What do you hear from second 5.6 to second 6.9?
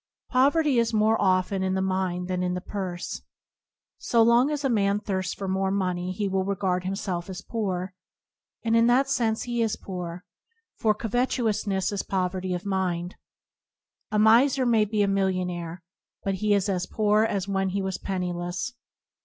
money he will regard